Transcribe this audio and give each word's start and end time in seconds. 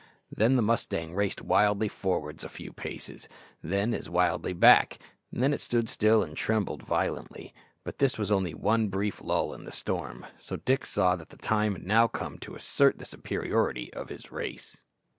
Then 0.35 0.55
the 0.55 0.63
mustang 0.63 1.13
raced 1.13 1.43
wildly 1.43 1.87
forwards 1.87 2.43
a 2.43 2.49
few 2.49 2.73
paces, 2.73 3.29
then 3.61 3.93
as 3.93 4.09
wildly 4.09 4.51
back, 4.51 4.97
and 5.31 5.43
then 5.43 5.55
stood 5.59 5.87
still 5.87 6.23
and 6.23 6.35
trembled 6.35 6.81
violently. 6.81 7.53
But 7.83 7.99
this 7.99 8.17
was 8.17 8.31
only 8.31 8.53
a 8.53 8.77
brief 8.87 9.21
lull 9.21 9.53
in 9.53 9.63
the 9.63 9.71
storm, 9.71 10.25
so 10.39 10.55
Dick 10.55 10.87
saw 10.87 11.15
that 11.17 11.29
the 11.29 11.37
time 11.37 11.73
was 11.75 11.83
now 11.83 12.07
come 12.07 12.39
to 12.39 12.55
assert 12.55 12.97
the 12.97 13.05
superiority 13.05 13.93
of 13.93 14.09
his 14.09 14.31
race. 14.31 14.81